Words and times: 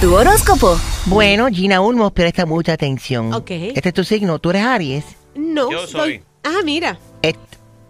Tu 0.00 0.14
horóscopo. 0.14 0.78
Bueno, 1.06 1.48
Gina 1.48 1.80
Ulmos, 1.80 2.12
presta 2.12 2.44
mucha 2.46 2.74
atención. 2.74 3.32
Ok. 3.32 3.50
Este 3.50 3.88
es 3.88 3.94
tu 3.94 4.04
signo, 4.04 4.38
tú 4.38 4.50
eres 4.50 4.62
Aries. 4.62 5.04
No. 5.34 5.70
Yo 5.70 5.86
soy. 5.86 6.22
Ah, 6.44 6.60
mira. 6.64 6.98
Et- 7.22 7.36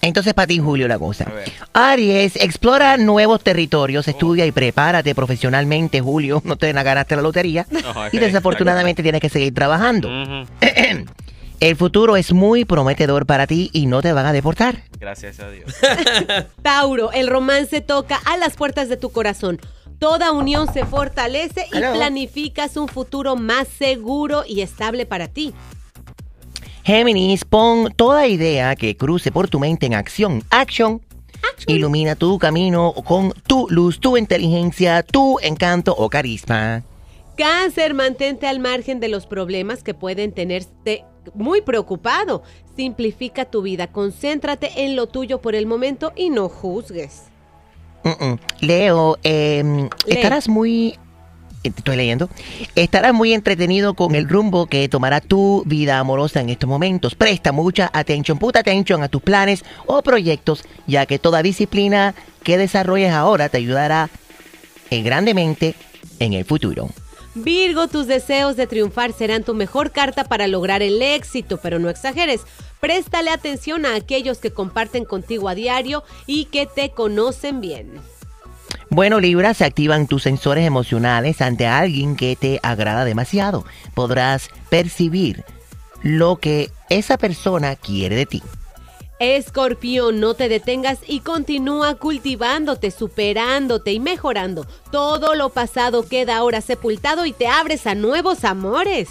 Entonces 0.00 0.32
para 0.32 0.46
ti, 0.46 0.58
Julio, 0.60 0.86
la 0.86 0.98
cosa. 0.98 1.24
A 1.24 1.32
ver. 1.32 1.52
Aries, 1.72 2.36
explora 2.36 2.96
nuevos 2.96 3.42
territorios, 3.42 4.06
estudia 4.06 4.46
y 4.46 4.52
prepárate 4.52 5.14
profesionalmente, 5.14 6.00
Julio. 6.00 6.40
No 6.44 6.56
te 6.56 6.72
ganaste 6.72 7.16
la 7.16 7.22
lotería. 7.22 7.66
ok. 7.70 8.12
Y 8.14 8.18
desafortunadamente 8.18 9.02
tienes 9.02 9.20
que 9.20 9.28
seguir 9.28 9.52
trabajando. 9.54 10.08
Ujú. 10.08 10.46
El 11.60 11.74
futuro 11.74 12.16
es 12.16 12.32
muy 12.32 12.64
prometedor 12.64 13.26
para 13.26 13.48
ti 13.48 13.68
y 13.72 13.86
no 13.86 14.00
te 14.00 14.12
van 14.12 14.26
a 14.26 14.32
deportar. 14.32 14.84
Gracias 15.00 15.40
a 15.40 15.50
Dios. 15.50 15.74
Tauro, 16.62 17.10
el 17.10 17.26
romance 17.26 17.80
toca 17.80 18.20
a 18.26 18.36
las 18.36 18.54
puertas 18.54 18.88
de 18.88 18.96
tu 18.96 19.10
corazón. 19.10 19.60
Toda 19.98 20.32
unión 20.32 20.72
se 20.72 20.84
fortalece 20.84 21.66
y 21.72 21.78
Hello. 21.78 21.94
planificas 21.94 22.76
un 22.76 22.88
futuro 22.88 23.34
más 23.34 23.66
seguro 23.66 24.44
y 24.46 24.60
estable 24.60 25.06
para 25.06 25.28
ti. 25.28 25.52
Géminis, 26.84 27.44
pon 27.44 27.92
toda 27.94 28.26
idea 28.28 28.76
que 28.76 28.96
cruce 28.96 29.32
por 29.32 29.48
tu 29.48 29.58
mente 29.58 29.86
en 29.86 29.94
acción. 29.94 30.42
Action. 30.50 31.02
Ilumina 31.66 32.14
tu 32.14 32.38
camino 32.38 32.94
con 33.04 33.32
tu 33.46 33.66
luz, 33.68 33.98
tu 33.98 34.16
inteligencia, 34.16 35.02
tu 35.02 35.38
encanto 35.40 35.94
o 35.96 36.08
carisma. 36.08 36.82
Cáncer, 37.36 37.94
mantente 37.94 38.46
al 38.46 38.58
margen 38.58 39.00
de 39.00 39.08
los 39.08 39.26
problemas 39.26 39.82
que 39.82 39.94
pueden 39.94 40.32
tenerte 40.32 41.04
muy 41.34 41.60
preocupado. 41.60 42.42
Simplifica 42.76 43.44
tu 43.44 43.62
vida, 43.62 43.88
concéntrate 43.88 44.84
en 44.84 44.96
lo 44.96 45.08
tuyo 45.08 45.40
por 45.40 45.54
el 45.54 45.66
momento 45.66 46.12
y 46.16 46.30
no 46.30 46.48
juzgues. 46.48 47.24
Leo, 48.60 49.18
em, 49.22 49.88
estarás 50.06 50.48
muy... 50.48 50.88
eh, 51.64 51.70
Estoy 51.76 51.96
leyendo. 51.96 52.30
Estarás 52.76 53.12
muy 53.12 53.34
entretenido 53.34 53.94
con 53.94 54.14
el 54.14 54.28
rumbo 54.28 54.66
que 54.66 54.88
tomará 54.88 55.20
tu 55.20 55.64
vida 55.66 55.98
amorosa 55.98 56.40
en 56.40 56.48
estos 56.50 56.68
momentos. 56.68 57.14
Presta 57.16 57.50
mucha 57.52 57.90
atención, 57.92 58.38
puta 58.38 58.60
atención 58.60 59.02
a 59.02 59.08
tus 59.08 59.20
planes 59.22 59.64
o 59.86 60.00
proyectos, 60.02 60.62
ya 60.86 61.04
que 61.06 61.18
toda 61.18 61.42
disciplina 61.42 62.14
que 62.44 62.58
desarrolles 62.58 63.12
ahora 63.12 63.48
te 63.48 63.58
ayudará 63.58 64.08
grandemente 64.90 65.74
en 66.20 66.32
el 66.32 66.44
futuro. 66.44 66.88
Virgo, 67.42 67.88
tus 67.88 68.06
deseos 68.06 68.56
de 68.56 68.66
triunfar 68.66 69.12
serán 69.12 69.44
tu 69.44 69.54
mejor 69.54 69.92
carta 69.92 70.24
para 70.24 70.46
lograr 70.46 70.82
el 70.82 71.00
éxito, 71.00 71.58
pero 71.58 71.78
no 71.78 71.88
exageres. 71.88 72.42
Préstale 72.80 73.30
atención 73.30 73.86
a 73.86 73.94
aquellos 73.94 74.38
que 74.38 74.50
comparten 74.50 75.04
contigo 75.04 75.48
a 75.48 75.54
diario 75.54 76.04
y 76.26 76.46
que 76.46 76.66
te 76.66 76.90
conocen 76.90 77.60
bien. 77.60 78.00
Bueno, 78.90 79.20
Libra, 79.20 79.54
se 79.54 79.64
activan 79.64 80.06
tus 80.06 80.22
sensores 80.22 80.66
emocionales 80.66 81.42
ante 81.42 81.66
alguien 81.66 82.16
que 82.16 82.36
te 82.36 82.58
agrada 82.62 83.04
demasiado. 83.04 83.64
Podrás 83.94 84.48
percibir 84.70 85.44
lo 86.02 86.36
que 86.36 86.70
esa 86.88 87.18
persona 87.18 87.76
quiere 87.76 88.16
de 88.16 88.26
ti. 88.26 88.42
Escorpión, 89.18 90.20
no 90.20 90.34
te 90.34 90.48
detengas 90.48 91.00
y 91.06 91.20
continúa 91.20 91.96
cultivándote, 91.96 92.90
superándote 92.90 93.92
y 93.92 94.00
mejorando. 94.00 94.64
Todo 94.92 95.34
lo 95.34 95.48
pasado 95.48 96.08
queda 96.08 96.36
ahora 96.36 96.60
sepultado 96.60 97.26
y 97.26 97.32
te 97.32 97.48
abres 97.48 97.86
a 97.86 97.94
nuevos 97.94 98.44
amores. 98.44 99.08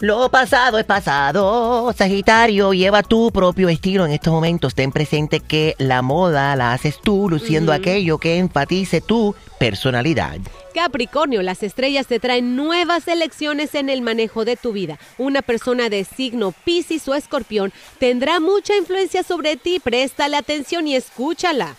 Lo 0.00 0.30
pasado 0.30 0.78
es 0.78 0.86
pasado. 0.86 1.92
Sagitario, 1.92 2.72
lleva 2.72 3.02
tu 3.02 3.30
propio 3.30 3.68
estilo 3.68 4.06
en 4.06 4.12
estos 4.12 4.32
momentos. 4.32 4.74
Ten 4.74 4.92
presente 4.92 5.40
que 5.40 5.74
la 5.76 6.00
moda 6.00 6.56
la 6.56 6.72
haces 6.72 6.98
tú, 7.02 7.28
luciendo 7.28 7.70
aquello 7.70 8.16
que 8.16 8.38
enfatice 8.38 9.02
tu 9.02 9.34
personalidad. 9.58 10.38
Capricornio, 10.74 11.42
las 11.42 11.62
estrellas 11.62 12.06
te 12.06 12.18
traen 12.18 12.56
nuevas 12.56 13.08
elecciones 13.08 13.74
en 13.74 13.90
el 13.90 14.00
manejo 14.00 14.46
de 14.46 14.56
tu 14.56 14.72
vida. 14.72 14.98
Una 15.18 15.42
persona 15.42 15.90
de 15.90 16.04
signo 16.04 16.54
Piscis 16.64 17.06
o 17.06 17.14
Escorpión 17.14 17.70
tendrá 17.98 18.40
mucha 18.40 18.74
influencia 18.74 19.22
sobre 19.22 19.56
ti. 19.56 19.80
Préstale 19.80 20.38
atención 20.38 20.88
y 20.88 20.96
escúchala. 20.96 21.76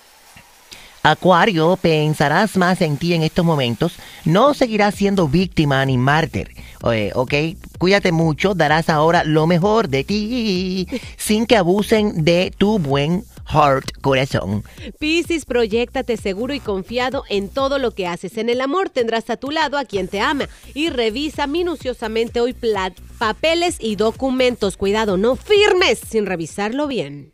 Acuario, 1.03 1.77
pensarás 1.81 2.57
más 2.57 2.79
en 2.81 2.97
ti 2.97 3.13
en 3.13 3.23
estos 3.23 3.43
momentos. 3.43 3.93
No 4.23 4.53
seguirás 4.53 4.93
siendo 4.93 5.27
víctima 5.27 5.83
ni 5.83 5.97
mártir. 5.97 6.51
Eh, 6.91 7.11
ok, 7.15 7.33
cuídate 7.79 8.11
mucho. 8.11 8.53
Darás 8.53 8.87
ahora 8.87 9.23
lo 9.23 9.47
mejor 9.47 9.89
de 9.89 10.03
ti 10.03 10.87
sin 11.17 11.47
que 11.47 11.57
abusen 11.57 12.23
de 12.23 12.53
tu 12.55 12.77
buen 12.77 13.23
heart, 13.51 13.91
corazón. 14.01 14.63
Piscis, 14.99 15.45
proyectate 15.45 16.17
seguro 16.17 16.53
y 16.53 16.59
confiado 16.59 17.23
en 17.29 17.49
todo 17.49 17.79
lo 17.79 17.91
que 17.91 18.05
haces. 18.07 18.37
En 18.37 18.49
el 18.49 18.61
amor 18.61 18.89
tendrás 18.89 19.29
a 19.31 19.37
tu 19.37 19.49
lado 19.49 19.79
a 19.79 19.85
quien 19.85 20.07
te 20.07 20.21
ama 20.21 20.47
y 20.73 20.89
revisa 20.89 21.47
minuciosamente 21.47 22.41
hoy 22.41 22.55
papeles 23.17 23.77
y 23.79 23.95
documentos. 23.95 24.77
Cuidado, 24.77 25.17
no 25.17 25.35
firmes 25.35 25.99
sin 25.99 26.27
revisarlo 26.27 26.87
bien. 26.87 27.30